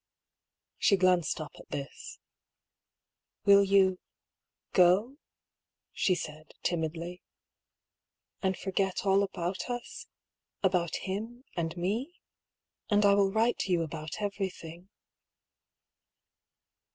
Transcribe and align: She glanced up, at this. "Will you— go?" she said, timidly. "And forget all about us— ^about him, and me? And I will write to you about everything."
She 0.79 0.97
glanced 0.97 1.39
up, 1.39 1.51
at 1.59 1.69
this. 1.69 2.17
"Will 3.45 3.63
you— 3.63 3.99
go?" 4.73 5.17
she 5.91 6.15
said, 6.15 6.55
timidly. 6.63 7.21
"And 8.41 8.57
forget 8.57 9.05
all 9.05 9.21
about 9.21 9.69
us— 9.69 10.07
^about 10.63 10.95
him, 10.95 11.43
and 11.55 11.77
me? 11.77 12.15
And 12.89 13.05
I 13.05 13.13
will 13.13 13.31
write 13.31 13.59
to 13.59 13.71
you 13.71 13.83
about 13.83 14.19
everything." 14.19 14.89